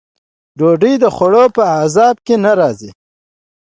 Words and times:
د 0.57 0.59
ډوډۍ 0.59 0.93
خوړلو 1.15 1.53
په 1.55 1.63
اعتصاب 1.73 2.15
کې 2.25 2.35
نه 2.45 2.51
راځي. 2.59 2.91